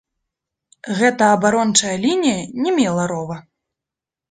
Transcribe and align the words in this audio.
Гэта 0.99 1.23
абарончая 1.35 1.93
лінія 2.07 2.41
не 2.65 2.75
мела 2.81 3.07
рова. 3.15 3.37